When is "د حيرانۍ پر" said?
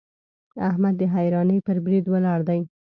0.97-1.77